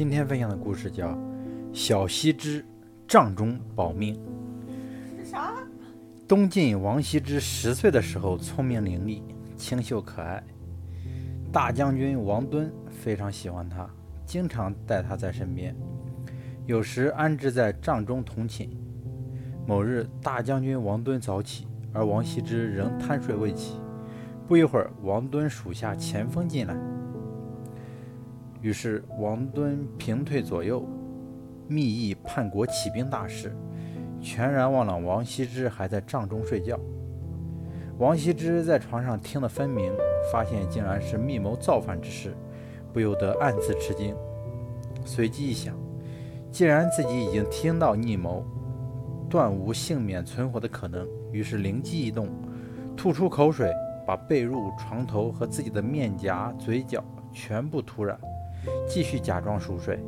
[0.00, 1.08] 今天分享的故事叫
[1.74, 2.64] 《小西之
[3.06, 4.18] 帐中保命》。
[5.30, 5.52] 啥？
[6.26, 9.20] 东晋王羲之十岁的时候，聪明伶俐，
[9.58, 10.42] 清秀可爱。
[11.52, 13.86] 大将军王敦非常喜欢他，
[14.24, 15.76] 经常带他在身边，
[16.64, 18.70] 有时安置在帐中同寝。
[19.66, 23.74] 某日，大将军王敦早起，而王羲之仍贪睡未起。
[24.48, 26.74] 不一会儿，王敦属下前锋进来。
[28.60, 30.86] 于是王敦平退左右，
[31.66, 33.56] 密议叛国起兵大事，
[34.20, 36.78] 全然忘了王羲之还在帐中睡觉。
[37.98, 39.92] 王羲之在床上听得分明，
[40.32, 42.34] 发现竟然是密谋造反之事，
[42.92, 44.14] 不由得暗自吃惊。
[45.04, 45.74] 随即一想，
[46.50, 48.44] 既然自己已经听到逆谋，
[49.28, 52.28] 断无幸免存活的可能，于是灵机一动，
[52.96, 53.72] 吐出口水，
[54.06, 57.02] 把被褥、床头和自己的面颊、嘴角
[57.32, 58.18] 全部涂染。
[58.88, 59.98] 继续假装熟睡。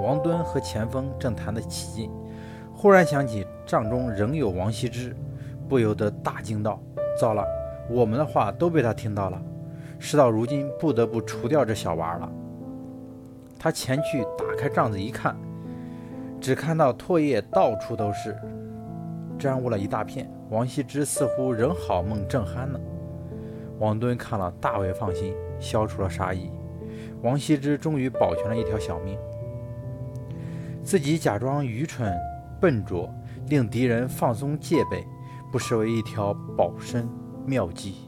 [0.00, 2.10] 王敦和钱锋正谈得起劲，
[2.74, 5.16] 忽然想起帐中仍有王羲之，
[5.68, 6.80] 不由得大惊道
[7.18, 7.44] ：“糟了，
[7.90, 9.42] 我们的话都被他听到了。
[9.98, 12.30] 事到如今，不得不除掉这小娃了。”
[13.58, 15.36] 他前去打开帐子一看，
[16.40, 18.36] 只看到唾液到处都是，
[19.36, 20.30] 沾污了一大片。
[20.50, 22.78] 王羲之似乎仍好梦正酣呢。
[23.80, 26.52] 王敦看了大为放心，消除了杀意。
[27.22, 29.18] 王羲之终于保全了一条小命，
[30.82, 32.12] 自己假装愚蠢
[32.60, 33.12] 笨拙，
[33.48, 35.04] 令敌人放松戒备，
[35.52, 37.08] 不失为一条保身
[37.44, 38.07] 妙计。